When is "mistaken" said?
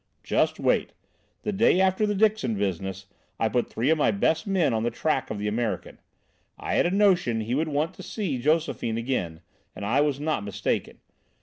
10.43-10.97